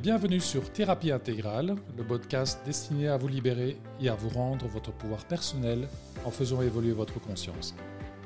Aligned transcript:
bienvenue 0.00 0.40
sur 0.40 0.72
Thérapie 0.72 1.12
intégrale, 1.12 1.76
le 1.98 2.04
podcast 2.04 2.62
destiné 2.64 3.08
à 3.08 3.18
vous 3.18 3.28
libérer 3.28 3.76
et 4.00 4.08
à 4.08 4.14
vous 4.14 4.30
rendre 4.30 4.66
votre 4.66 4.92
pouvoir 4.92 5.26
personnel 5.26 5.88
en 6.24 6.30
faisant 6.30 6.62
évoluer 6.62 6.92
votre 6.92 7.20
conscience. 7.20 7.74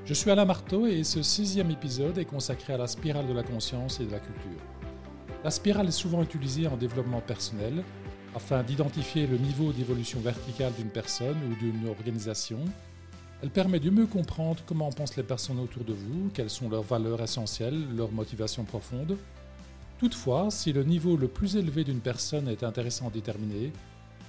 Je 0.04 0.14
suis 0.14 0.30
Alain 0.30 0.44
Marteau 0.44 0.86
et 0.86 1.02
ce 1.02 1.20
sixième 1.22 1.72
épisode 1.72 2.16
est 2.18 2.26
consacré 2.26 2.74
à 2.74 2.76
la 2.76 2.86
spirale 2.86 3.26
de 3.26 3.32
la 3.32 3.42
conscience 3.42 3.98
et 3.98 4.04
de 4.04 4.12
la 4.12 4.20
culture. 4.20 4.60
La 5.42 5.50
spirale 5.50 5.88
est 5.88 5.90
souvent 5.90 6.22
utilisée 6.22 6.68
en 6.68 6.76
développement 6.76 7.20
personnel 7.20 7.82
afin 8.36 8.62
d'identifier 8.62 9.26
le 9.26 9.38
niveau 9.38 9.72
d'évolution 9.72 10.20
verticale 10.20 10.74
d'une 10.74 10.90
personne 10.90 11.38
ou 11.50 11.56
d'une 11.56 11.88
organisation. 11.88 12.60
Elle 13.42 13.50
permet 13.50 13.80
de 13.80 13.90
mieux 13.90 14.06
comprendre 14.06 14.62
comment 14.64 14.90
pensent 14.90 15.16
les 15.16 15.24
personnes 15.24 15.58
autour 15.58 15.82
de 15.82 15.92
vous, 15.92 16.30
quelles 16.32 16.50
sont 16.50 16.68
leurs 16.68 16.84
valeurs 16.84 17.20
essentielles, 17.20 17.96
leurs 17.96 18.12
motivations 18.12 18.62
profondes, 18.62 19.18
Toutefois, 20.04 20.50
si 20.50 20.74
le 20.74 20.84
niveau 20.84 21.16
le 21.16 21.28
plus 21.28 21.56
élevé 21.56 21.82
d'une 21.82 22.02
personne 22.02 22.46
est 22.48 22.62
intéressant 22.62 23.08
à 23.08 23.10
déterminer, 23.10 23.72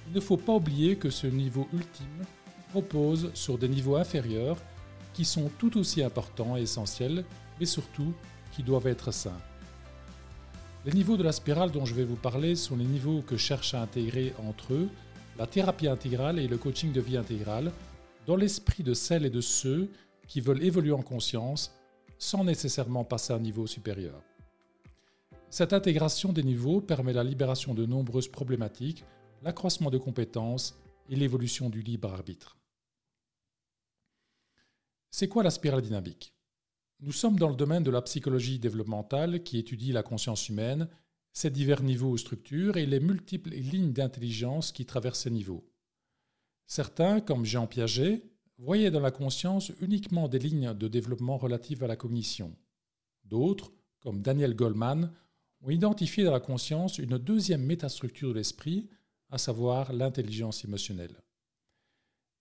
il 0.06 0.14
ne 0.14 0.20
faut 0.20 0.38
pas 0.38 0.54
oublier 0.54 0.96
que 0.96 1.10
ce 1.10 1.26
niveau 1.26 1.68
ultime 1.70 2.24
repose 2.74 3.30
sur 3.34 3.58
des 3.58 3.68
niveaux 3.68 3.96
inférieurs 3.96 4.56
qui 5.12 5.26
sont 5.26 5.50
tout 5.58 5.76
aussi 5.76 6.02
importants 6.02 6.56
et 6.56 6.62
essentiels, 6.62 7.26
mais 7.60 7.66
surtout 7.66 8.14
qui 8.52 8.62
doivent 8.62 8.86
être 8.86 9.12
sains. 9.12 9.36
Les 10.86 10.92
niveaux 10.92 11.18
de 11.18 11.22
la 11.22 11.32
spirale 11.32 11.70
dont 11.70 11.84
je 11.84 11.92
vais 11.92 12.04
vous 12.04 12.16
parler 12.16 12.56
sont 12.56 12.76
les 12.76 12.86
niveaux 12.86 13.20
que 13.20 13.36
cherchent 13.36 13.74
à 13.74 13.82
intégrer 13.82 14.32
entre 14.48 14.72
eux 14.72 14.88
la 15.38 15.46
thérapie 15.46 15.88
intégrale 15.88 16.38
et 16.38 16.48
le 16.48 16.56
coaching 16.56 16.90
de 16.90 17.02
vie 17.02 17.18
intégrale 17.18 17.70
dans 18.26 18.36
l'esprit 18.36 18.82
de 18.82 18.94
celles 18.94 19.26
et 19.26 19.30
de 19.30 19.42
ceux 19.42 19.90
qui 20.26 20.40
veulent 20.40 20.64
évoluer 20.64 20.92
en 20.92 21.02
conscience 21.02 21.74
sans 22.16 22.44
nécessairement 22.44 23.04
passer 23.04 23.34
à 23.34 23.36
un 23.36 23.40
niveau 23.40 23.66
supérieur. 23.66 24.22
Cette 25.50 25.72
intégration 25.72 26.32
des 26.32 26.42
niveaux 26.42 26.80
permet 26.80 27.12
la 27.12 27.24
libération 27.24 27.72
de 27.72 27.86
nombreuses 27.86 28.28
problématiques, 28.28 29.04
l'accroissement 29.42 29.90
de 29.90 29.98
compétences 29.98 30.76
et 31.08 31.16
l'évolution 31.16 31.70
du 31.70 31.82
libre 31.82 32.12
arbitre. 32.12 32.58
C'est 35.10 35.28
quoi 35.28 35.42
la 35.42 35.50
spirale 35.50 35.82
dynamique? 35.82 36.34
Nous 37.00 37.12
sommes 37.12 37.38
dans 37.38 37.48
le 37.48 37.56
domaine 37.56 37.82
de 37.82 37.90
la 37.90 38.02
psychologie 38.02 38.58
développementale 38.58 39.42
qui 39.42 39.58
étudie 39.58 39.92
la 39.92 40.02
conscience 40.02 40.48
humaine, 40.48 40.88
ses 41.32 41.50
divers 41.50 41.82
niveaux 41.82 42.10
ou 42.10 42.18
structures 42.18 42.76
et 42.76 42.86
les 42.86 43.00
multiples 43.00 43.50
lignes 43.50 43.92
d'intelligence 43.92 44.72
qui 44.72 44.86
traversent 44.86 45.20
ces 45.20 45.30
niveaux. 45.30 45.70
Certains, 46.66 47.20
comme 47.20 47.44
Jean 47.44 47.66
Piaget, 47.66 48.24
voyaient 48.58 48.90
dans 48.90 49.00
la 49.00 49.10
conscience 49.10 49.70
uniquement 49.80 50.28
des 50.28 50.38
lignes 50.38 50.74
de 50.74 50.88
développement 50.88 51.36
relatives 51.36 51.84
à 51.84 51.86
la 51.86 51.96
cognition. 51.96 52.56
D'autres, 53.24 53.72
comme 54.00 54.22
Daniel 54.22 54.54
Goleman, 54.56 55.12
ont 55.66 55.70
identifié 55.70 56.22
dans 56.22 56.32
la 56.32 56.40
conscience 56.40 56.98
une 56.98 57.18
deuxième 57.18 57.64
métastructure 57.64 58.28
de 58.28 58.34
l'esprit, 58.34 58.88
à 59.30 59.38
savoir 59.38 59.92
l'intelligence 59.92 60.64
émotionnelle. 60.64 61.20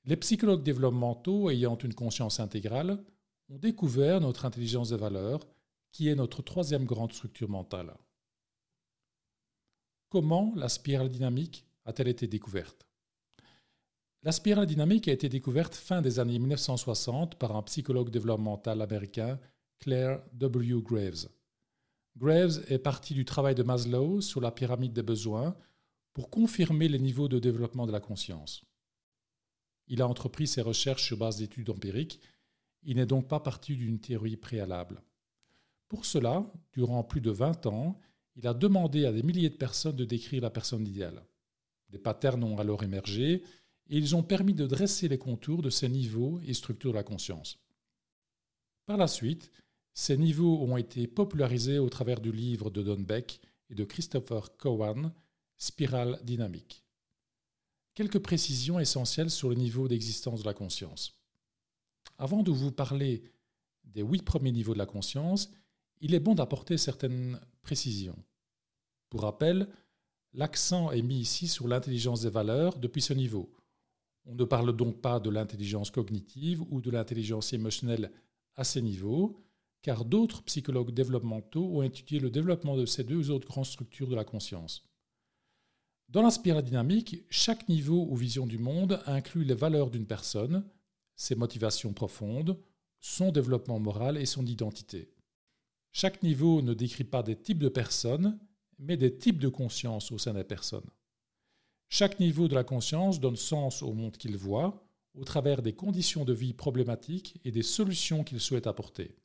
Les 0.05 0.15
psychologues 0.17 0.61
développementaux 0.61 1.49
ayant 1.49 1.77
une 1.77 1.95
conscience 1.95 2.39
intégrale 2.39 3.03
ont 3.49 3.57
découvert 3.57 4.21
notre 4.21 4.45
intelligence 4.45 4.89
de 4.89 4.95
valeur, 4.95 5.39
qui 5.91 6.07
est 6.07 6.15
notre 6.15 6.43
troisième 6.43 6.85
grande 6.85 7.13
structure 7.13 7.49
mentale. 7.49 7.95
Comment 10.09 10.53
la 10.55 10.69
spirale 10.69 11.09
dynamique 11.09 11.65
a-t-elle 11.85 12.09
été 12.09 12.27
découverte? 12.27 12.85
La 14.21 14.31
spirale 14.31 14.67
dynamique 14.67 15.07
a 15.07 15.13
été 15.13 15.29
découverte 15.29 15.73
fin 15.73 16.01
des 16.01 16.19
années 16.19 16.37
1960 16.37 17.35
par 17.35 17.55
un 17.55 17.63
psychologue 17.63 18.11
développemental 18.11 18.83
américain, 18.83 19.39
Claire 19.79 20.21
W. 20.33 20.79
Graves. 20.83 21.27
Graves 22.17 22.63
est 22.69 22.79
parti 22.79 23.13
du 23.13 23.25
travail 23.25 23.55
de 23.55 23.63
Maslow 23.63 24.21
sur 24.21 24.39
la 24.39 24.51
pyramide 24.51 24.93
des 24.93 25.03
besoins 25.03 25.55
pour 26.13 26.29
confirmer 26.29 26.87
les 26.87 26.99
niveaux 26.99 27.27
de 27.27 27.39
développement 27.39 27.85
de 27.85 27.91
la 27.91 27.99
conscience. 27.99 28.63
Il 29.87 30.01
a 30.01 30.07
entrepris 30.07 30.47
ses 30.47 30.61
recherches 30.61 31.03
sur 31.03 31.17
base 31.17 31.37
d'études 31.37 31.69
empiriques. 31.69 32.21
Il 32.83 32.95
n'est 32.95 33.05
donc 33.05 33.27
pas 33.27 33.41
parti 33.41 33.75
d'une 33.75 33.99
théorie 33.99 34.37
préalable. 34.37 35.03
Pour 35.89 36.05
cela, 36.05 36.51
durant 36.71 37.03
plus 37.03 37.21
de 37.21 37.31
20 37.31 37.65
ans, 37.65 37.99
il 38.35 38.47
a 38.47 38.53
demandé 38.53 39.05
à 39.05 39.11
des 39.11 39.23
milliers 39.23 39.49
de 39.49 39.55
personnes 39.55 39.95
de 39.95 40.05
décrire 40.05 40.41
la 40.41 40.49
personne 40.49 40.87
idéale. 40.87 41.25
Des 41.89 41.99
patterns 41.99 42.43
ont 42.43 42.57
alors 42.57 42.83
émergé 42.83 43.43
et 43.87 43.97
ils 43.97 44.15
ont 44.15 44.23
permis 44.23 44.53
de 44.53 44.65
dresser 44.65 45.07
les 45.07 45.17
contours 45.17 45.61
de 45.61 45.69
ces 45.69 45.89
niveaux 45.89 46.39
et 46.45 46.53
structures 46.53 46.91
de 46.91 46.97
la 46.97 47.03
conscience. 47.03 47.59
Par 48.85 48.97
la 48.97 49.07
suite, 49.07 49.51
ces 49.95 50.17
niveaux 50.17 50.61
ont 50.61 50.75
été 50.75 51.07
popularisés 51.07 51.79
au 51.79 51.89
travers 51.89 52.19
du 52.19 52.31
livre 52.31 52.69
de 52.69 52.83
Don 52.83 52.99
Beck 52.99 53.39
et 53.69 53.75
de 53.75 53.85
Christopher 53.85 54.55
Cowan, 54.57 55.13
Spirale 55.57 56.19
dynamique. 56.21 56.83
Quelques 57.93 58.19
précisions 58.19 58.77
essentielles 58.77 59.31
sur 59.31 59.47
le 59.47 59.55
niveau 59.55 59.87
d'existence 59.87 60.41
de 60.41 60.45
la 60.45 60.53
conscience. 60.53 61.17
Avant 62.17 62.43
de 62.43 62.51
vous 62.51 62.73
parler 62.73 63.23
des 63.85 64.01
huit 64.01 64.21
premiers 64.21 64.51
niveaux 64.51 64.73
de 64.73 64.79
la 64.79 64.85
conscience, 64.85 65.49
il 66.01 66.13
est 66.13 66.19
bon 66.19 66.35
d'apporter 66.35 66.77
certaines 66.77 67.39
précisions. 67.61 68.21
Pour 69.09 69.21
rappel, 69.21 69.69
l'accent 70.33 70.91
est 70.91 71.01
mis 71.01 71.19
ici 71.19 71.47
sur 71.47 71.69
l'intelligence 71.69 72.23
des 72.23 72.29
valeurs 72.29 72.77
depuis 72.79 73.01
ce 73.01 73.13
niveau. 73.13 73.49
On 74.25 74.35
ne 74.35 74.43
parle 74.43 74.75
donc 74.75 74.99
pas 74.99 75.21
de 75.21 75.29
l'intelligence 75.29 75.89
cognitive 75.89 76.63
ou 76.69 76.81
de 76.81 76.91
l'intelligence 76.91 77.53
émotionnelle 77.53 78.11
à 78.55 78.65
ces 78.65 78.81
niveaux, 78.81 79.39
car 79.85 80.03
d'autres 80.03 80.41
psychologues 80.41 80.95
développementaux 80.95 81.77
ont 81.77 81.83
étudié 81.83 82.19
le 82.19 82.31
développement 82.31 82.75
de 82.75 82.87
ces 82.87 83.03
deux 83.03 83.29
autres 83.29 83.47
grandes 83.47 83.67
structures 83.67 84.07
de 84.07 84.15
la 84.15 84.23
conscience. 84.23 84.89
Dans 86.09 86.23
la 86.23 86.31
spirale 86.31 86.63
dynamique, 86.63 87.23
chaque 87.29 87.69
niveau 87.69 88.07
ou 88.09 88.15
vision 88.15 88.47
du 88.47 88.57
monde 88.57 88.99
inclut 89.05 89.43
les 89.43 89.53
valeurs 89.53 89.91
d'une 89.91 90.07
personne, 90.07 90.67
ses 91.15 91.35
motivations 91.35 91.93
profondes, 91.93 92.57
son 92.99 93.31
développement 93.31 93.79
moral 93.79 94.17
et 94.17 94.25
son 94.25 94.47
identité. 94.47 95.13
Chaque 95.91 96.23
niveau 96.23 96.63
ne 96.63 96.73
décrit 96.73 97.03
pas 97.03 97.21
des 97.21 97.35
types 97.35 97.59
de 97.59 97.69
personnes, 97.69 98.39
mais 98.79 98.97
des 98.97 99.15
types 99.15 99.39
de 99.39 99.49
conscience 99.49 100.11
au 100.11 100.17
sein 100.17 100.33
des 100.33 100.43
personnes. 100.43 100.89
Chaque 101.89 102.19
niveau 102.19 102.47
de 102.47 102.55
la 102.55 102.63
conscience 102.63 103.19
donne 103.19 103.35
sens 103.35 103.83
au 103.83 103.93
monde 103.93 104.17
qu'il 104.17 104.35
voit, 104.35 104.83
au 105.13 105.23
travers 105.23 105.61
des 105.61 105.73
conditions 105.73 106.25
de 106.25 106.33
vie 106.33 106.53
problématiques 106.53 107.39
et 107.45 107.51
des 107.51 107.61
solutions 107.61 108.23
qu'il 108.23 108.39
souhaite 108.39 108.65
apporter. 108.65 109.15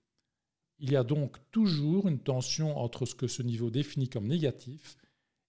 Il 0.81 0.93
y 0.93 0.97
a 0.97 1.05
donc 1.05 1.37
toujours 1.51 2.09
une 2.09 2.19
tension 2.19 2.79
entre 2.79 3.05
ce 3.05 3.15
que 3.15 3.27
ce 3.27 3.43
niveau 3.43 3.71
définit 3.71 4.09
comme 4.09 4.27
négatif 4.27 4.97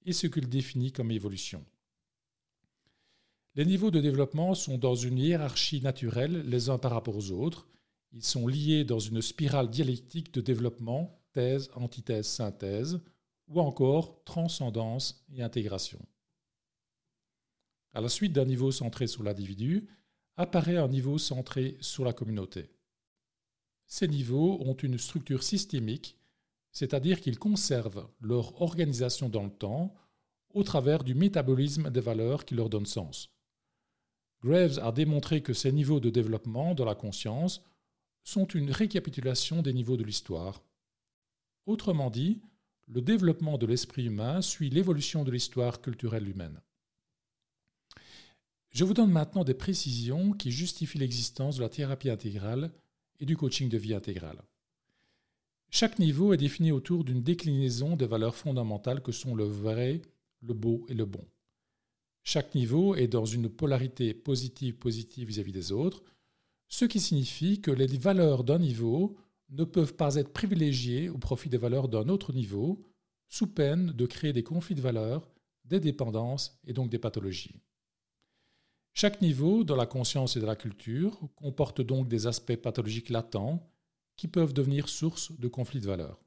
et 0.05 0.11
ce 0.11 0.27
qu'il 0.27 0.49
définit 0.49 0.91
comme 0.91 1.09
évolution. 1.09 1.63
Les 3.55 3.65
niveaux 3.65 3.91
de 3.91 4.01
développement 4.01 4.55
sont 4.55 4.77
dans 4.77 4.95
une 4.95 5.17
hiérarchie 5.17 5.81
naturelle 5.81 6.43
les 6.49 6.69
uns 6.69 6.77
par 6.77 6.91
rapport 6.91 7.15
aux 7.15 7.31
autres. 7.31 7.67
Ils 8.11 8.23
sont 8.23 8.47
liés 8.47 8.83
dans 8.83 8.99
une 8.99 9.21
spirale 9.21 9.69
dialectique 9.69 10.33
de 10.33 10.41
développement, 10.41 11.21
thèse, 11.31 11.69
antithèse, 11.75 12.27
synthèse, 12.27 12.99
ou 13.47 13.61
encore 13.61 14.23
transcendance 14.23 15.25
et 15.33 15.41
intégration. 15.43 15.99
À 17.93 18.01
la 18.01 18.09
suite 18.09 18.33
d'un 18.33 18.45
niveau 18.45 18.71
centré 18.71 19.07
sur 19.07 19.23
l'individu, 19.23 19.87
apparaît 20.37 20.77
un 20.77 20.87
niveau 20.87 21.17
centré 21.17 21.77
sur 21.81 22.05
la 22.05 22.13
communauté. 22.13 22.69
Ces 23.91 24.07
niveaux 24.07 24.57
ont 24.61 24.73
une 24.73 24.97
structure 24.97 25.43
systémique, 25.43 26.17
c'est-à-dire 26.71 27.19
qu'ils 27.19 27.37
conservent 27.37 28.07
leur 28.21 28.61
organisation 28.61 29.27
dans 29.27 29.43
le 29.43 29.51
temps 29.51 29.93
au 30.53 30.63
travers 30.63 31.03
du 31.03 31.13
métabolisme 31.13 31.89
des 31.89 31.99
valeurs 31.99 32.45
qui 32.45 32.55
leur 32.55 32.69
donnent 32.69 32.85
sens. 32.85 33.33
Graves 34.41 34.79
a 34.81 34.93
démontré 34.93 35.43
que 35.43 35.51
ces 35.51 35.73
niveaux 35.73 35.99
de 35.99 36.09
développement 36.09 36.73
de 36.73 36.85
la 36.85 36.95
conscience 36.95 37.63
sont 38.23 38.45
une 38.45 38.71
récapitulation 38.71 39.61
des 39.61 39.73
niveaux 39.73 39.97
de 39.97 40.05
l'histoire. 40.05 40.63
Autrement 41.65 42.09
dit, 42.09 42.41
le 42.87 43.01
développement 43.01 43.57
de 43.57 43.65
l'esprit 43.65 44.05
humain 44.05 44.41
suit 44.41 44.69
l'évolution 44.69 45.25
de 45.25 45.31
l'histoire 45.31 45.81
culturelle 45.81 46.29
humaine. 46.29 46.61
Je 48.69 48.85
vous 48.85 48.93
donne 48.93 49.11
maintenant 49.11 49.43
des 49.43 49.53
précisions 49.53 50.31
qui 50.31 50.49
justifient 50.49 50.99
l'existence 50.99 51.57
de 51.57 51.61
la 51.61 51.67
thérapie 51.67 52.09
intégrale 52.09 52.71
et 53.21 53.25
du 53.25 53.37
coaching 53.37 53.69
de 53.69 53.77
vie 53.77 53.93
intégrale. 53.93 54.43
Chaque 55.69 55.99
niveau 55.99 56.33
est 56.33 56.37
défini 56.37 56.73
autour 56.73 57.05
d'une 57.05 57.23
déclinaison 57.23 57.95
des 57.95 58.05
valeurs 58.07 58.35
fondamentales 58.35 59.01
que 59.01 59.13
sont 59.13 59.35
le 59.35 59.45
vrai, 59.45 60.01
le 60.41 60.53
beau 60.53 60.85
et 60.89 60.93
le 60.93 61.05
bon. 61.05 61.25
Chaque 62.23 62.53
niveau 62.55 62.95
est 62.95 63.07
dans 63.07 63.25
une 63.25 63.47
polarité 63.47 64.13
positive-positive 64.13 65.29
vis-à-vis 65.29 65.53
des 65.53 65.71
autres, 65.71 66.03
ce 66.67 66.85
qui 66.85 66.99
signifie 66.99 67.61
que 67.61 67.71
les 67.71 67.87
valeurs 67.87 68.43
d'un 68.43 68.59
niveau 68.59 69.15
ne 69.49 69.63
peuvent 69.63 69.95
pas 69.95 70.15
être 70.15 70.33
privilégiées 70.33 71.09
au 71.09 71.17
profit 71.17 71.49
des 71.49 71.57
valeurs 71.57 71.87
d'un 71.87 72.09
autre 72.09 72.33
niveau, 72.33 72.83
sous 73.29 73.47
peine 73.47 73.91
de 73.91 74.05
créer 74.05 74.33
des 74.33 74.43
conflits 74.43 74.75
de 74.75 74.81
valeurs, 74.81 75.29
des 75.65 75.79
dépendances 75.79 76.59
et 76.65 76.73
donc 76.73 76.89
des 76.89 76.99
pathologies. 76.99 77.61
Chaque 78.93 79.21
niveau 79.21 79.63
dans 79.63 79.75
la 79.75 79.85
conscience 79.85 80.35
et 80.35 80.41
de 80.41 80.45
la 80.45 80.55
culture 80.55 81.19
comporte 81.35 81.81
donc 81.81 82.07
des 82.07 82.27
aspects 82.27 82.55
pathologiques 82.55 83.09
latents 83.09 83.71
qui 84.17 84.27
peuvent 84.27 84.53
devenir 84.53 84.89
source 84.89 85.31
de 85.39 85.47
conflits 85.47 85.79
de 85.79 85.87
valeurs. 85.87 86.19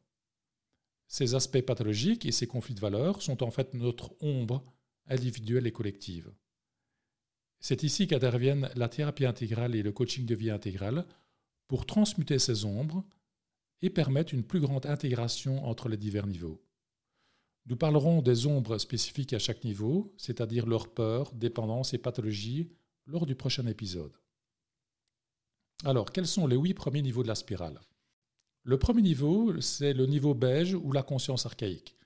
Ces 1.07 1.35
aspects 1.35 1.61
pathologiques 1.61 2.25
et 2.25 2.33
ces 2.33 2.47
conflits 2.47 2.75
de 2.75 2.81
valeurs 2.81 3.23
sont 3.23 3.43
en 3.43 3.51
fait 3.51 3.75
notre 3.75 4.15
ombre 4.23 4.65
individuelle 5.07 5.67
et 5.67 5.73
collective. 5.73 6.33
C'est 7.61 7.83
ici 7.83 8.07
qu'interviennent 8.07 8.71
la 8.75 8.89
thérapie 8.89 9.27
intégrale 9.27 9.75
et 9.75 9.83
le 9.83 9.93
coaching 9.93 10.27
de 10.27 10.35
vie 10.35 10.51
intégrale 10.51 11.07
pour 11.69 11.87
transmuter 11.87 12.39
ces 12.39 12.65
ombres 12.65 13.05
et 13.83 13.91
permettre 13.91 14.33
une 14.33 14.45
plus 14.45 14.61
grande 14.61 14.87
intégration 14.87 15.65
entre 15.67 15.89
les 15.89 15.99
divers 15.99 16.27
niveaux. 16.27 16.64
Nous 17.67 17.77
parlerons 17.77 18.21
des 18.21 18.47
ombres 18.47 18.79
spécifiques 18.79 19.33
à 19.33 19.39
chaque 19.39 19.65
niveau, 19.65 20.13
c'est-à-dire 20.19 20.67
leurs 20.67 20.93
peurs, 20.93 21.33
dépendances 21.33 21.95
et 21.95 21.99
pathologies, 21.99 22.71
lors 23.07 23.25
du 23.25 23.35
prochain 23.35 23.67
épisode. 23.67 24.13
Alors, 25.85 26.13
quels 26.13 26.27
sont 26.27 26.47
les 26.47 26.57
huit 26.57 26.75
premiers 26.75 27.03
niveaux 27.03 27.23
de 27.23 27.29
la 27.29 27.35
spirale? 27.35 27.81
Le 28.63 28.79
premier 28.79 29.03
niveau, 29.03 29.61
c'est 29.61 29.93
le 29.93 30.07
niveau 30.07 30.35
beige 30.35 30.75
ou 30.75 30.93
la 30.93 31.03
conscience 31.03 31.47
archaïque. 31.47 31.97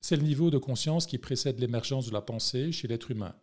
C'est 0.00 0.16
le 0.16 0.22
niveau 0.22 0.50
de 0.50 0.58
conscience 0.58 1.06
qui 1.06 1.18
précède 1.18 1.58
l'émergence 1.58 2.06
de 2.06 2.12
la 2.12 2.22
pensée 2.22 2.72
chez 2.72 2.88
l'être 2.88 3.10
humain. 3.10 3.34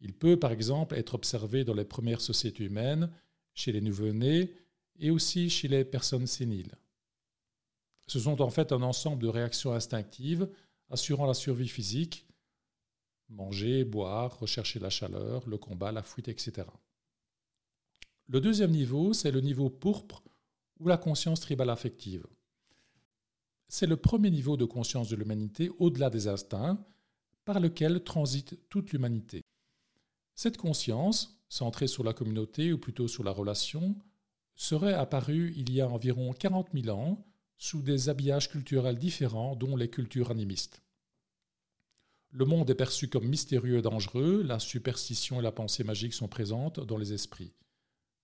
Il 0.00 0.12
peut, 0.12 0.38
par 0.38 0.52
exemple, 0.52 0.94
être 0.94 1.14
observé 1.14 1.64
dans 1.64 1.74
les 1.74 1.84
premières 1.84 2.20
sociétés 2.20 2.64
humaines, 2.64 3.10
chez 3.54 3.72
les 3.72 3.80
nouveau-nés 3.80 4.54
et 4.98 5.10
aussi 5.10 5.50
chez 5.50 5.66
les 5.68 5.84
personnes 5.84 6.26
séniles. 6.26 6.74
Ce 8.06 8.20
sont 8.20 8.40
en 8.40 8.50
fait 8.50 8.72
un 8.72 8.82
ensemble 8.82 9.22
de 9.22 9.28
réactions 9.28 9.72
instinctives 9.72 10.48
assurant 10.90 11.26
la 11.26 11.34
survie 11.34 11.68
physique, 11.68 12.26
manger, 13.28 13.84
boire, 13.84 14.38
rechercher 14.38 14.78
la 14.78 14.90
chaleur, 14.90 15.48
le 15.48 15.58
combat, 15.58 15.92
la 15.92 16.02
fuite, 16.02 16.28
etc. 16.28 16.66
Le 18.26 18.40
deuxième 18.40 18.70
niveau, 18.70 19.12
c'est 19.12 19.30
le 19.30 19.40
niveau 19.40 19.70
pourpre 19.70 20.22
ou 20.80 20.88
la 20.88 20.96
conscience 20.96 21.40
tribale 21.40 21.70
affective. 21.70 22.26
C'est 23.68 23.86
le 23.86 23.96
premier 23.96 24.30
niveau 24.30 24.56
de 24.56 24.64
conscience 24.64 25.08
de 25.08 25.16
l'humanité 25.16 25.70
au-delà 25.78 26.10
des 26.10 26.28
instincts 26.28 26.78
par 27.44 27.60
lequel 27.60 28.02
transite 28.02 28.58
toute 28.68 28.92
l'humanité. 28.92 29.42
Cette 30.34 30.56
conscience, 30.56 31.42
centrée 31.48 31.86
sur 31.86 32.04
la 32.04 32.12
communauté 32.12 32.72
ou 32.72 32.78
plutôt 32.78 33.08
sur 33.08 33.24
la 33.24 33.30
relation, 33.30 33.96
serait 34.54 34.94
apparue 34.94 35.52
il 35.56 35.72
y 35.72 35.80
a 35.80 35.88
environ 35.88 36.32
40 36.32 36.68
000 36.74 36.96
ans 36.96 37.24
sous 37.58 37.82
des 37.82 38.08
habillages 38.08 38.48
culturels 38.48 38.98
différents, 38.98 39.56
dont 39.56 39.76
les 39.76 39.90
cultures 39.90 40.30
animistes. 40.30 40.80
Le 42.30 42.44
monde 42.44 42.70
est 42.70 42.74
perçu 42.74 43.08
comme 43.08 43.26
mystérieux 43.26 43.78
et 43.78 43.82
dangereux, 43.82 44.42
la 44.42 44.58
superstition 44.58 45.40
et 45.40 45.42
la 45.42 45.52
pensée 45.52 45.84
magique 45.84 46.14
sont 46.14 46.28
présentes 46.28 46.78
dans 46.80 46.96
les 46.96 47.12
esprits. 47.12 47.54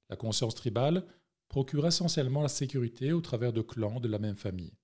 La 0.08 0.16
conscience 0.16 0.54
tribale 0.54 1.04
procure 1.48 1.86
essentiellement 1.86 2.42
la 2.42 2.48
sécurité 2.48 3.12
au 3.12 3.20
travers 3.20 3.52
de 3.52 3.62
clans 3.62 4.00
de 4.00 4.08
la 4.08 4.19
même 4.19 4.36
famille. 4.36 4.75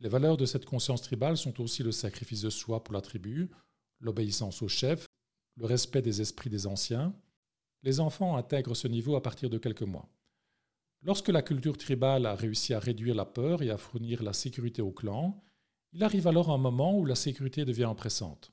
Les 0.00 0.08
valeurs 0.08 0.36
de 0.36 0.46
cette 0.46 0.64
conscience 0.64 1.02
tribale 1.02 1.36
sont 1.36 1.60
aussi 1.60 1.82
le 1.82 1.92
sacrifice 1.92 2.42
de 2.42 2.50
soi 2.50 2.84
pour 2.84 2.94
la 2.94 3.00
tribu, 3.00 3.50
l'obéissance 4.00 4.62
au 4.62 4.68
chef, 4.68 5.06
le 5.56 5.66
respect 5.66 6.02
des 6.02 6.20
esprits 6.20 6.50
des 6.50 6.66
anciens. 6.66 7.14
Les 7.82 8.00
enfants 8.00 8.36
intègrent 8.36 8.74
ce 8.74 8.88
niveau 8.88 9.16
à 9.16 9.22
partir 9.22 9.50
de 9.50 9.58
quelques 9.58 9.82
mois. 9.82 10.08
Lorsque 11.02 11.28
la 11.28 11.42
culture 11.42 11.78
tribale 11.78 12.26
a 12.26 12.34
réussi 12.34 12.74
à 12.74 12.78
réduire 12.78 13.14
la 13.14 13.24
peur 13.24 13.62
et 13.62 13.70
à 13.70 13.78
fournir 13.78 14.22
la 14.22 14.34
sécurité 14.34 14.82
au 14.82 14.92
clan, 14.92 15.42
il 15.92 16.04
arrive 16.04 16.26
alors 16.26 16.50
un 16.50 16.58
moment 16.58 16.96
où 16.96 17.06
la 17.06 17.14
sécurité 17.14 17.64
devient 17.64 17.86
oppressante. 17.86 18.52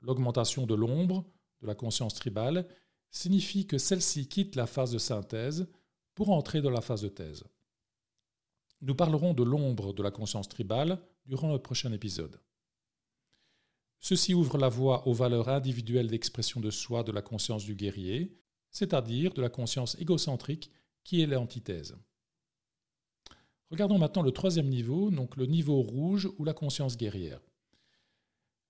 L'augmentation 0.00 0.66
de 0.66 0.74
l'ombre, 0.74 1.24
de 1.60 1.66
la 1.66 1.74
conscience 1.74 2.14
tribale, 2.14 2.68
signifie 3.10 3.66
que 3.66 3.78
celle-ci 3.78 4.28
quitte 4.28 4.54
la 4.54 4.66
phase 4.66 4.92
de 4.92 4.98
synthèse 4.98 5.68
pour 6.14 6.30
entrer 6.30 6.62
dans 6.62 6.70
la 6.70 6.80
phase 6.80 7.02
de 7.02 7.08
thèse. 7.08 7.44
Nous 8.80 8.94
parlerons 8.94 9.34
de 9.34 9.42
l'ombre 9.42 9.92
de 9.92 10.02
la 10.02 10.10
conscience 10.10 10.48
tribale 10.48 11.00
durant 11.26 11.52
le 11.52 11.58
prochain 11.58 11.92
épisode. 11.92 12.40
Ceci 13.98 14.34
ouvre 14.34 14.58
la 14.58 14.68
voie 14.68 15.08
aux 15.08 15.14
valeurs 15.14 15.48
individuelles 15.48 16.08
d'expression 16.08 16.60
de 16.60 16.70
soi 16.70 17.02
de 17.02 17.12
la 17.12 17.22
conscience 17.22 17.64
du 17.64 17.74
guerrier, 17.74 18.38
c'est-à-dire 18.70 19.32
de 19.32 19.40
la 19.40 19.48
conscience 19.48 19.98
égocentrique 19.98 20.70
qui 21.04 21.20
est 21.20 21.26
l'antithèse? 21.26 21.96
Regardons 23.70 23.98
maintenant 23.98 24.22
le 24.22 24.32
troisième 24.32 24.68
niveau, 24.68 25.10
donc 25.10 25.36
le 25.36 25.46
niveau 25.46 25.80
rouge 25.80 26.28
ou 26.38 26.44
la 26.44 26.54
conscience 26.54 26.96
guerrière. 26.96 27.40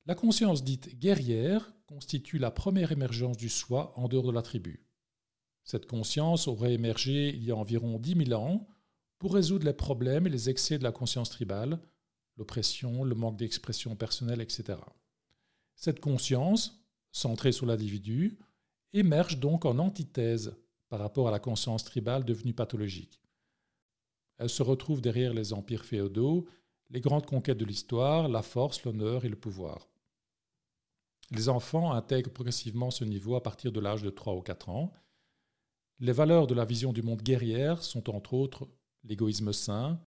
La 0.06 0.14
conscience 0.14 0.62
dite 0.62 0.98
guerrière 0.98 1.72
constitue 1.86 2.38
la 2.38 2.50
première 2.50 2.92
émergence 2.92 3.36
du 3.36 3.48
soi 3.48 3.92
en 3.96 4.08
dehors 4.08 4.26
de 4.26 4.32
la 4.32 4.42
tribu. 4.42 4.84
Cette 5.62 5.86
conscience 5.86 6.46
aurait 6.46 6.74
émergé 6.74 7.30
il 7.30 7.44
y 7.44 7.50
a 7.50 7.56
environ 7.56 7.98
10 7.98 8.26
000 8.26 8.40
ans 8.40 8.66
pour 9.18 9.34
résoudre 9.34 9.64
les 9.64 9.72
problèmes 9.72 10.26
et 10.26 10.30
les 10.30 10.50
excès 10.50 10.78
de 10.78 10.84
la 10.84 10.92
conscience 10.92 11.30
tribale, 11.30 11.80
l'oppression, 12.36 13.04
le 13.04 13.14
manque 13.14 13.38
d'expression 13.38 13.96
personnelle, 13.96 14.42
etc. 14.42 14.78
Cette 15.76 16.00
conscience, 16.00 16.84
centrée 17.10 17.52
sur 17.52 17.64
l'individu, 17.64 18.38
émerge 18.92 19.38
donc 19.38 19.64
en 19.64 19.78
antithèse 19.78 20.56
par 20.88 21.00
rapport 21.00 21.28
à 21.28 21.30
la 21.30 21.38
conscience 21.38 21.84
tribale 21.84 22.24
devenue 22.24 22.54
pathologique. 22.54 23.20
Elle 24.38 24.48
se 24.48 24.62
retrouve 24.62 25.00
derrière 25.00 25.34
les 25.34 25.52
empires 25.52 25.84
féodaux, 25.84 26.46
les 26.90 27.00
grandes 27.00 27.26
conquêtes 27.26 27.58
de 27.58 27.64
l'histoire, 27.64 28.28
la 28.28 28.42
force, 28.42 28.84
l'honneur 28.84 29.24
et 29.24 29.28
le 29.28 29.36
pouvoir. 29.36 29.88
Les 31.30 31.48
enfants 31.48 31.92
intègrent 31.92 32.32
progressivement 32.32 32.90
ce 32.90 33.04
niveau 33.04 33.34
à 33.34 33.42
partir 33.42 33.72
de 33.72 33.80
l'âge 33.80 34.02
de 34.02 34.10
3 34.10 34.34
ou 34.34 34.42
4 34.42 34.68
ans. 34.68 34.92
Les 36.00 36.12
valeurs 36.12 36.46
de 36.46 36.54
la 36.54 36.64
vision 36.64 36.92
du 36.92 37.02
monde 37.02 37.22
guerrière 37.22 37.82
sont 37.82 38.10
entre 38.10 38.34
autres 38.34 38.68
l'égoïsme 39.04 39.52
sain, 39.52 40.00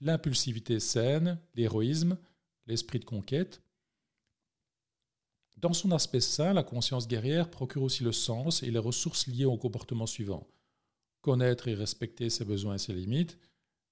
l'impulsivité 0.00 0.80
saine, 0.80 1.40
l'héroïsme, 1.54 2.18
l'esprit 2.66 2.98
de 2.98 3.04
conquête, 3.04 3.62
dans 5.60 5.72
son 5.72 5.90
aspect 5.90 6.20
sain, 6.20 6.52
la 6.52 6.62
conscience 6.62 7.08
guerrière 7.08 7.50
procure 7.50 7.82
aussi 7.82 8.04
le 8.04 8.12
sens 8.12 8.62
et 8.62 8.70
les 8.70 8.78
ressources 8.78 9.26
liées 9.26 9.44
au 9.44 9.56
comportement 9.56 10.06
suivant. 10.06 10.46
Connaître 11.20 11.66
et 11.66 11.74
respecter 11.74 12.30
ses 12.30 12.44
besoins 12.44 12.74
et 12.74 12.78
ses 12.78 12.92
limites, 12.92 13.38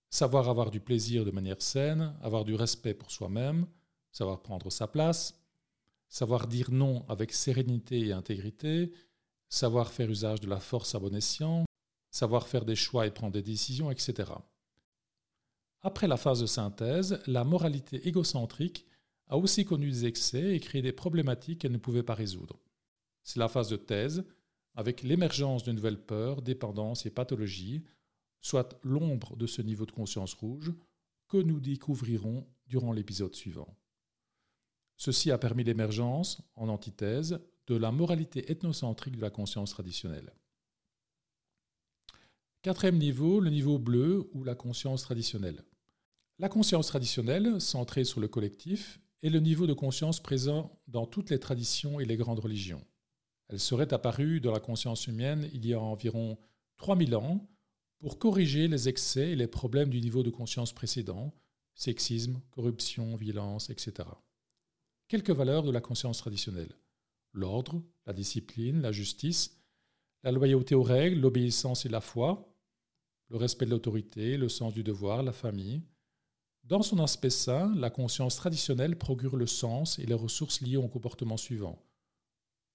savoir 0.09 0.49
avoir 0.49 0.71
du 0.71 0.79
plaisir 0.79 1.25
de 1.25 1.33
manière 1.33 1.61
saine, 1.61 2.15
avoir 2.23 2.45
du 2.45 2.55
respect 2.55 2.95
pour 2.95 3.11
soi-même, 3.11 3.67
savoir 4.13 4.43
prendre 4.43 4.71
sa 4.71 4.87
place, 4.87 5.35
savoir 6.09 6.47
dire 6.47 6.71
non 6.71 7.05
avec 7.09 7.33
sérénité 7.33 8.07
et 8.07 8.13
intégrité, 8.13 8.93
savoir 9.49 9.91
faire 9.91 10.09
usage 10.09 10.41
de 10.41 10.49
la 10.49 10.61
force 10.61 10.95
à 10.95 11.01
bon 11.01 11.15
escient, 11.15 11.65
savoir 12.13 12.47
faire 12.47 12.65
des 12.65 12.77
choix 12.77 13.07
et 13.07 13.11
prendre 13.11 13.33
des 13.33 13.43
décisions, 13.43 13.91
etc. 13.91 14.33
Après 15.83 16.07
la 16.07 16.17
phase 16.17 16.41
de 16.41 16.47
synthèse, 16.47 17.21
la 17.27 17.43
moralité 17.43 18.07
égocentrique 18.07 18.86
a 19.29 19.37
aussi 19.37 19.65
connu 19.65 19.91
des 19.91 20.07
excès 20.07 20.55
et 20.55 20.61
créé 20.61 20.83
des 20.83 20.93
problématiques 20.93 21.61
qu'elle 21.61 21.73
ne 21.73 21.79
pouvait 21.79 22.03
pas 22.03 22.15
résoudre. 22.15 22.61
C'est 23.23 23.41
la 23.41 23.49
phase 23.49 23.69
de 23.69 23.77
thèse, 23.77 24.25
avec 24.75 25.03
l'émergence 25.03 25.65
de 25.65 25.73
nouvelles 25.73 26.01
peurs, 26.01 26.43
dépendances 26.43 27.07
et 27.07 27.11
pathologies, 27.11 27.83
soit 28.41 28.79
l'ombre 28.85 29.37
de 29.37 29.47
ce 29.47 29.63
niveau 29.63 29.87
de 29.87 29.91
conscience 29.93 30.35
rouge, 30.35 30.73
que 31.29 31.39
nous 31.39 31.59
découvrirons 31.59 32.47
durant 32.67 32.93
l'épisode 32.93 33.35
suivant. 33.35 33.77
Ceci 34.97 35.31
a 35.31 35.39
permis 35.39 35.65
l'émergence, 35.65 36.41
en 36.55 36.69
antithèse, 36.69 37.41
de 37.67 37.75
la 37.75 37.91
moralité 37.91 38.51
ethnocentrique 38.51 39.17
de 39.17 39.23
la 39.23 39.31
conscience 39.31 39.71
traditionnelle. 39.71 40.33
Quatrième 42.63 42.99
niveau, 42.99 43.41
le 43.41 43.51
niveau 43.51 43.79
bleu 43.79 44.29
ou 44.33 44.45
la 44.45 44.55
conscience 44.55 45.03
traditionnelle. 45.03 45.65
La 46.39 46.49
conscience 46.49 46.89
traditionnelle, 46.89 47.61
centrée 47.61 48.05
sur 48.05 48.21
le 48.21 48.29
collectif, 48.29 49.01
le 49.31 49.41
niveau 49.41 49.67
de 49.67 49.73
conscience 49.73 50.21
présent 50.21 50.81
dans 50.89 51.07
toutes 51.07 51.31
les 51.31 51.41
traditions 51.41 52.01
et 52.01 52.05
les 52.05 52.17
grandes 52.17 52.41
religions. 52.41 52.85
Elle 53.49 53.61
serait 53.61 53.93
apparue 53.93 54.41
dans 54.41 54.53
la 54.53 54.61
conscience 54.61 55.07
humaine 55.07 55.49
il 55.53 55.67
y 55.67 55.75
a 55.75 55.81
environ 55.81 56.39
3000 56.79 57.15
ans 57.17 57.49
pour 57.99 58.19
corriger 58.19 58.69
les 58.69 58.89
excès 58.89 59.31
et 59.31 59.37
les 59.37 59.47
problèmes 59.47 59.91
du 59.91 60.01
niveau 60.01 60.23
de 60.23 60.31
conscience 60.31 60.73
précédent, 60.73 61.33
sexisme, 61.75 62.41
corruption, 62.51 63.17
violence, 63.17 63.71
etc. 63.71 64.09
Quelques 65.09 65.31
valeurs 65.31 65.63
de 65.63 65.71
la 65.71 65.81
conscience 65.81 66.19
traditionnelle. 66.19 66.75
L'ordre, 67.33 67.83
la 68.07 68.13
discipline, 68.13 68.81
la 68.81 68.93
justice, 68.93 69.63
la 70.23 70.33
loyauté 70.33 70.75
aux 70.75 70.83
règles, 70.83 71.21
l'obéissance 71.21 71.87
et 71.87 71.89
la 71.89 72.01
foi, 72.01 72.53
le 73.29 73.37
respect 73.37 73.67
de 73.67 73.71
l'autorité, 73.71 74.37
le 74.37 74.49
sens 74.49 74.73
du 74.73 74.83
devoir, 74.83 75.23
la 75.23 75.33
famille, 75.33 75.83
dans 76.67 76.83
son 76.83 76.99
aspect 76.99 77.31
sain, 77.31 77.73
la 77.77 77.91
conscience 77.91 78.35
traditionnelle 78.35 78.99
procure 78.99 79.37
le 79.37 79.47
sens 79.47 80.01
et 80.01 80.07
les 80.07 80.15
ressources 80.15 80.61
liées 80.61 80.77
au 80.77 80.89
comportement 80.89 81.37
suivant. 81.37 81.81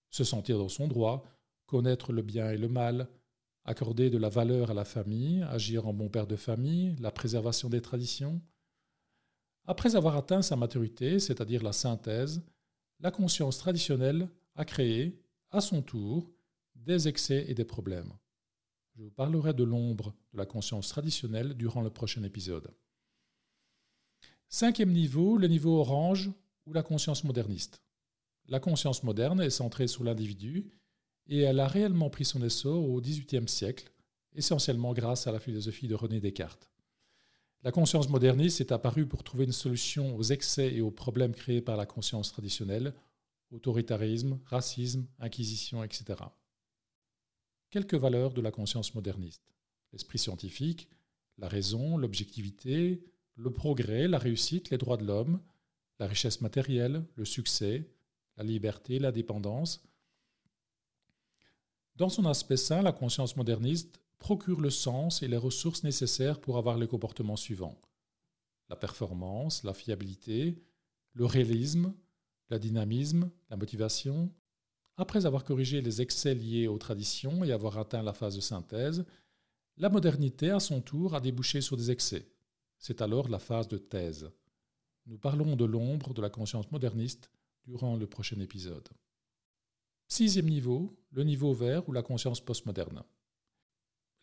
Se 0.10 0.24
sentir 0.24 0.58
dans 0.58 0.70
son 0.70 0.88
droit, 0.88 1.26
connaître 1.66 2.14
le 2.14 2.22
bien 2.22 2.52
et 2.52 2.58
le 2.58 2.70
mal, 2.70 3.10
accorder 3.66 4.10
de 4.10 4.18
la 4.18 4.30
valeur 4.30 4.72
à 4.72 4.74
la 4.74 4.86
famille, 4.86 5.44
agir 5.44 5.88
en 5.88 5.94
bon 5.94 6.08
père 6.08 6.26
de 6.26 6.38
famille, 6.38 6.96
la 7.00 7.12
préservation 7.12 7.70
des 7.70 7.82
traditions. 7.82 8.42
Après 9.66 9.98
avoir 9.98 10.16
atteint 10.16 10.42
sa 10.42 10.56
maturité, 10.56 11.20
c'est-à-dire 11.20 11.62
la 11.62 11.74
synthèse, 11.74 12.42
la 13.02 13.12
conscience 13.12 13.58
traditionnelle 13.58 14.30
a 14.56 14.64
créé, 14.64 15.22
à 15.52 15.60
son 15.60 15.82
tour, 15.82 16.32
des 16.76 17.10
excès 17.10 17.46
et 17.50 17.54
des 17.54 17.66
problèmes. 17.66 18.14
Je 18.96 19.04
vous 19.04 19.12
parlerai 19.12 19.54
de 19.54 19.66
l'ombre 19.66 20.14
de 20.32 20.38
la 20.38 20.46
conscience 20.46 20.88
traditionnelle 20.88 21.56
durant 21.56 21.82
le 21.82 21.90
prochain 21.90 22.24
épisode. 22.24 22.74
Cinquième 24.54 24.92
niveau, 24.92 25.38
le 25.38 25.48
niveau 25.48 25.80
orange 25.80 26.30
ou 26.66 26.74
la 26.74 26.84
conscience 26.84 27.24
moderniste. 27.24 27.82
La 28.50 28.60
conscience 28.60 29.02
moderne 29.02 29.40
est 29.40 29.50
centrée 29.50 29.88
sur 29.88 30.04
l'individu 30.04 30.70
et 31.28 31.40
elle 31.40 31.62
a 31.62 31.70
réellement 31.70 32.10
pris 32.10 32.26
son 32.26 32.44
essor 32.44 32.84
au 32.84 33.00
XVIIIe 33.00 33.48
siècle, 33.48 33.90
essentiellement 34.34 34.92
grâce 34.92 35.26
à 35.26 35.32
la 35.32 35.40
philosophie 35.40 35.88
de 35.88 35.96
René 35.96 36.20
Descartes. 36.20 36.70
La 37.64 37.72
conscience 37.72 38.10
moderniste 38.10 38.60
est 38.60 38.74
apparue 38.74 39.06
pour 39.06 39.24
trouver 39.24 39.46
une 39.46 39.54
solution 39.54 40.18
aux 40.18 40.24
excès 40.24 40.74
et 40.74 40.82
aux 40.82 40.92
problèmes 40.92 41.34
créés 41.34 41.62
par 41.62 41.78
la 41.78 41.86
conscience 41.86 42.34
traditionnelle, 42.34 42.94
autoritarisme, 43.52 44.38
racisme, 44.44 45.08
inquisition, 45.20 45.82
etc. 45.82 46.20
Quelques 47.70 47.96
valeurs 47.96 48.34
de 48.34 48.42
la 48.42 48.52
conscience 48.52 48.94
moderniste. 48.96 49.56
L'esprit 49.94 50.20
scientifique, 50.20 50.90
la 51.38 51.48
raison, 51.48 51.96
l'objectivité, 51.96 53.02
le 53.36 53.52
progrès, 53.52 54.08
la 54.08 54.18
réussite, 54.18 54.70
les 54.70 54.78
droits 54.78 54.98
de 54.98 55.06
l'homme, 55.06 55.42
la 56.00 56.08
richesse 56.08 56.42
matérielle, 56.42 57.06
le 57.16 57.26
succès, 57.26 57.90
la 58.38 58.44
liberté, 58.44 59.00
la 59.00 59.12
dépendance. 59.12 59.84
Dans 61.96 62.10
son 62.10 62.26
aspect 62.26 62.58
sain, 62.58 62.82
la 62.82 62.92
conscience 62.92 63.36
moderniste 63.36 64.00
procure 64.18 64.62
le 64.62 64.70
sens 64.70 65.24
et 65.24 65.28
les 65.28 65.38
ressources 65.38 65.84
nécessaires 65.84 66.40
pour 66.40 66.58
avoir 66.58 66.78
les 66.78 66.88
comportements 66.88 67.36
suivants. 67.36 67.80
La 68.70 68.76
performance, 68.76 69.64
la 69.64 69.74
fiabilité, 69.74 70.64
le 71.14 71.26
réalisme, 71.26 71.94
la 72.50 72.60
dynamisme, 72.60 73.30
la 73.50 73.58
motivation. 73.58 74.32
Après 74.98 75.26
avoir 75.26 75.44
corrigé 75.44 75.82
les 75.82 76.02
excès 76.02 76.36
liés 76.36 76.68
aux 76.68 76.78
traditions 76.78 77.44
et 77.44 77.52
avoir 77.52 77.78
atteint 77.78 78.04
la 78.04 78.14
phase 78.14 78.36
de 78.36 78.42
synthèse, 78.42 79.06
la 79.78 79.90
modernité, 79.90 80.52
à 80.52 80.60
son 80.60 80.82
tour, 80.82 81.16
a 81.16 81.22
débouché 81.22 81.62
sur 81.62 81.78
des 81.78 81.92
excès. 81.92 82.28
C'est 82.82 83.04
alors 83.04 83.30
la 83.30 83.38
phase 83.38 83.68
de 83.68 83.78
thèse. 83.78 84.32
Nous 85.06 85.20
parlons 85.20 85.56
de 85.56 85.66
l'ombre 85.66 86.16
de 86.16 86.22
la 86.22 86.32
conscience 86.32 86.72
moderniste 86.72 87.30
durant 87.64 87.96
le 87.96 88.08
prochain 88.08 88.40
épisode. 88.40 88.90
Sixième 90.08 90.50
niveau, 90.50 90.98
le 91.12 91.24
niveau 91.24 91.54
vert 91.54 91.88
ou 91.88 91.92
la 91.92 92.02
conscience 92.02 92.42
postmoderne. 92.42 93.04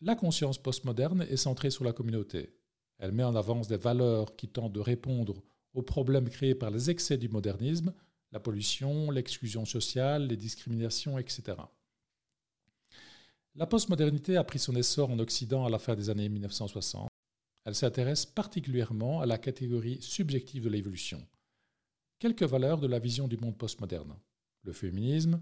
La 0.01 0.15
conscience 0.15 0.57
postmoderne 0.57 1.21
est 1.21 1.37
centrée 1.37 1.69
sur 1.69 1.85
la 1.85 1.93
communauté. 1.93 2.53
Elle 2.97 3.13
met 3.13 3.23
en 3.23 3.37
avance 3.37 3.69
des 3.69 3.77
valeurs 3.77 4.35
qui 4.35 4.49
tentent 4.49 4.73
de 4.73 4.81
répondre 4.81 5.41
aux 5.73 5.81
problèmes 5.81 6.29
créés 6.29 6.53
par 6.53 6.69
les 6.69 6.89
excès 6.89 7.17
du 7.17 7.29
modernisme, 7.29 7.93
la 8.33 8.41
pollution, 8.41 9.09
l'exclusion 9.09 9.63
sociale, 9.63 10.27
les 10.27 10.37
discriminations, 10.37 11.17
etc. 11.17 11.55
La 13.55 13.67
postmodernité 13.67 14.35
a 14.35 14.43
pris 14.43 14.59
son 14.59 14.75
essor 14.75 15.11
en 15.11 15.19
Occident 15.19 15.65
à 15.65 15.69
la 15.69 15.79
fin 15.79 15.95
des 15.95 16.09
années 16.09 16.27
1960. 16.27 17.09
Elle 17.69 17.75
s'intéresse 17.75 18.25
particulièrement 18.25 19.21
à 19.21 19.27
la 19.27 19.37
catégorie 19.37 20.01
subjective 20.01 20.63
de 20.63 20.69
l'évolution. 20.69 21.23
Quelques 22.17 22.41
valeurs 22.41 22.79
de 22.79 22.87
la 22.87 22.97
vision 22.97 23.27
du 23.27 23.37
monde 23.37 23.59
postmoderne. 23.59 24.17
Le 24.63 24.73
féminisme, 24.73 25.39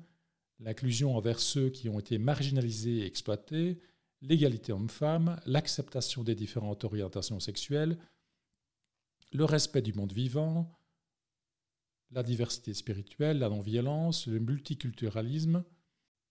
l'inclusion 0.60 1.15
envers 1.15 1.39
ceux 1.39 1.69
qui 1.69 1.88
ont 1.88 2.01
été 2.01 2.17
marginalisés 2.17 2.98
et 2.98 3.05
exploités, 3.05 3.79
l'égalité 4.19 4.74
homme-femme, 4.74 5.39
l'acceptation 5.46 6.25
des 6.25 6.36
différentes 6.36 6.84
orientations 6.84 7.39
sexuelles, 7.39 7.98
le 9.31 9.46
respect 9.46 9.81
du 9.81 9.93
monde 9.93 10.12
vivant, 10.12 10.77
la 12.12 12.24
diversité 12.24 12.74
spirituelle, 12.74 13.39
la 13.39 13.48
non-violence, 13.48 14.27
le 14.27 14.39
multiculturalisme. 14.39 15.63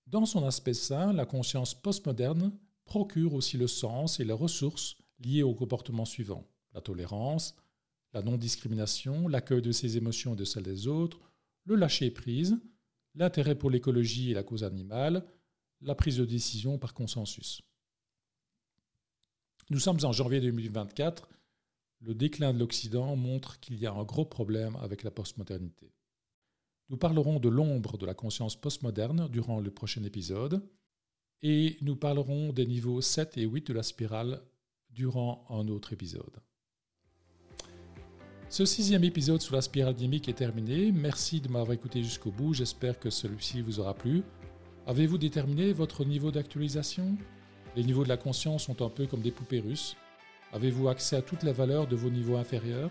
Dans 0.06 0.26
son 0.26 0.44
aspect 0.46 0.74
sain, 0.74 1.14
la 1.14 1.24
conscience 1.24 1.72
postmoderne 1.74 2.52
procure 2.84 3.32
aussi 3.32 3.56
le 3.56 3.66
sens 3.66 4.20
et 4.20 4.26
les 4.26 4.34
ressources 4.34 4.98
liées 5.20 5.42
au 5.42 5.54
comportement 5.54 6.04
suivant 6.04 6.46
la 6.74 6.80
tolérance, 6.80 7.56
la 8.12 8.22
non-discrimination, 8.22 9.28
l'accueil 9.28 9.62
de 9.62 9.72
ses 9.72 9.96
émotions 9.96 10.34
et 10.34 10.36
de 10.36 10.44
celles 10.44 10.62
des 10.62 10.86
autres, 10.86 11.20
le 11.64 11.74
lâcher-prise, 11.74 12.58
l'intérêt 13.14 13.54
pour 13.54 13.70
l'écologie 13.70 14.30
et 14.30 14.34
la 14.34 14.42
cause 14.42 14.64
animale, 14.64 15.26
la 15.80 15.94
prise 15.94 16.18
de 16.18 16.24
décision 16.24 16.78
par 16.78 16.94
consensus. 16.94 17.62
Nous 19.70 19.80
sommes 19.80 19.98
en 20.04 20.12
janvier 20.12 20.40
2024. 20.40 21.28
Le 22.00 22.14
déclin 22.14 22.52
de 22.52 22.58
l'Occident 22.58 23.16
montre 23.16 23.58
qu'il 23.58 23.78
y 23.78 23.86
a 23.86 23.92
un 23.92 24.04
gros 24.04 24.24
problème 24.24 24.76
avec 24.76 25.02
la 25.02 25.10
postmodernité. 25.10 25.92
Nous 26.88 26.96
parlerons 26.96 27.40
de 27.40 27.48
l'ombre 27.48 27.98
de 27.98 28.06
la 28.06 28.14
conscience 28.14 28.54
postmoderne 28.54 29.28
durant 29.28 29.58
le 29.58 29.70
prochain 29.70 30.04
épisode 30.04 30.62
et 31.42 31.76
nous 31.80 31.96
parlerons 31.96 32.52
des 32.52 32.66
niveaux 32.66 33.00
7 33.00 33.36
et 33.38 33.42
8 33.42 33.66
de 33.66 33.72
la 33.72 33.82
spirale 33.82 34.40
durant 34.96 35.44
un 35.50 35.68
autre 35.68 35.92
épisode. 35.92 36.40
Ce 38.48 38.64
sixième 38.64 39.04
épisode 39.04 39.42
sur 39.42 39.54
la 39.54 39.60
spirale 39.60 39.94
dynamique 39.94 40.28
est 40.30 40.32
terminé. 40.32 40.90
Merci 40.90 41.42
de 41.42 41.48
m'avoir 41.48 41.72
écouté 41.72 42.02
jusqu'au 42.02 42.30
bout. 42.30 42.54
J'espère 42.54 42.98
que 42.98 43.10
celui-ci 43.10 43.60
vous 43.60 43.78
aura 43.78 43.92
plu. 43.92 44.22
Avez-vous 44.86 45.18
déterminé 45.18 45.74
votre 45.74 46.06
niveau 46.06 46.30
d'actualisation? 46.30 47.18
Les 47.76 47.84
niveaux 47.84 48.04
de 48.04 48.08
la 48.08 48.16
conscience 48.16 48.64
sont 48.64 48.80
un 48.80 48.88
peu 48.88 49.06
comme 49.06 49.20
des 49.20 49.32
poupées 49.32 49.60
russes. 49.60 49.96
Avez-vous 50.54 50.88
accès 50.88 51.16
à 51.16 51.22
toutes 51.22 51.42
les 51.42 51.52
valeurs 51.52 51.86
de 51.86 51.96
vos 51.96 52.08
niveaux 52.08 52.36
inférieurs? 52.36 52.90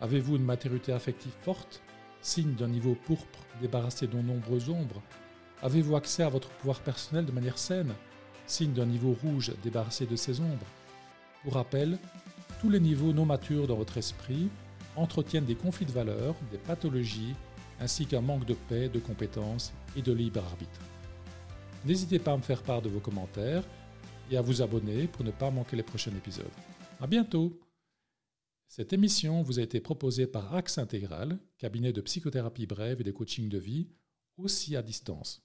Avez-vous 0.00 0.36
une 0.36 0.44
maturité 0.44 0.92
affective 0.92 1.34
forte, 1.42 1.82
signe 2.20 2.54
d'un 2.54 2.68
niveau 2.68 2.94
pourpre 3.06 3.40
débarrassé 3.60 4.06
de 4.06 4.18
nombreuses 4.18 4.68
ombres 4.68 5.02
Avez-vous 5.62 5.96
accès 5.96 6.22
à 6.22 6.28
votre 6.28 6.50
pouvoir 6.50 6.80
personnel 6.80 7.24
de 7.24 7.32
manière 7.32 7.58
saine, 7.58 7.94
signe 8.46 8.72
d'un 8.72 8.86
niveau 8.86 9.16
rouge 9.20 9.52
débarrassé 9.64 10.06
de 10.06 10.14
ses 10.14 10.40
ombres 10.40 10.66
Pour 11.44 11.54
rappel, 11.54 11.98
tous 12.58 12.70
les 12.70 12.80
niveaux 12.80 13.12
non 13.12 13.26
matures 13.26 13.66
dans 13.66 13.76
votre 13.76 13.98
esprit 13.98 14.48
entretiennent 14.96 15.44
des 15.44 15.54
conflits 15.54 15.84
de 15.84 15.92
valeurs, 15.92 16.34
des 16.50 16.56
pathologies, 16.56 17.34
ainsi 17.78 18.06
qu'un 18.06 18.22
manque 18.22 18.46
de 18.46 18.54
paix, 18.54 18.88
de 18.88 18.98
compétences 18.98 19.74
et 19.94 20.00
de 20.00 20.12
libre 20.12 20.42
arbitre. 20.42 20.80
N'hésitez 21.84 22.18
pas 22.18 22.32
à 22.32 22.38
me 22.38 22.42
faire 22.42 22.62
part 22.62 22.80
de 22.80 22.88
vos 22.88 23.00
commentaires 23.00 23.62
et 24.30 24.38
à 24.38 24.40
vous 24.40 24.62
abonner 24.62 25.06
pour 25.06 25.22
ne 25.22 25.32
pas 25.32 25.50
manquer 25.50 25.76
les 25.76 25.82
prochains 25.82 26.16
épisodes. 26.16 26.46
À 26.98 27.06
bientôt! 27.06 27.60
Cette 28.66 28.94
émission 28.94 29.42
vous 29.42 29.58
a 29.58 29.62
été 29.62 29.80
proposée 29.80 30.26
par 30.26 30.54
Axe 30.54 30.78
Intégral, 30.78 31.38
cabinet 31.58 31.92
de 31.92 32.00
psychothérapie 32.00 32.66
brève 32.66 33.02
et 33.02 33.04
de 33.04 33.12
coaching 33.12 33.50
de 33.50 33.58
vie, 33.58 33.90
aussi 34.38 34.76
à 34.76 34.82
distance. 34.82 35.43